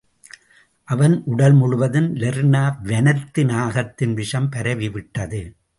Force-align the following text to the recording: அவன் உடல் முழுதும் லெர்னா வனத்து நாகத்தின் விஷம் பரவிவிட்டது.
அவன் 0.83 1.21
உடல் 1.25 1.53
முழுதும் 1.53 2.15
லெர்னா 2.15 2.63
வனத்து 2.83 3.45
நாகத்தின் 3.45 4.13
விஷம் 4.13 4.49
பரவிவிட்டது. 4.51 5.61